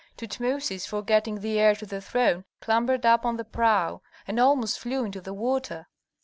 Tutmosis, 0.17 0.87
forgetting 0.87 1.41
the 1.41 1.59
heir 1.59 1.75
to 1.75 1.85
the 1.85 2.01
throne, 2.01 2.43
clambered 2.59 3.05
up 3.05 3.23
on 3.23 3.37
the 3.37 3.45
prow, 3.45 4.01
and 4.27 4.39
almost 4.39 4.79
flew 4.79 5.03
into 5.05 5.21
the 5.21 5.31
water. 5.31 5.85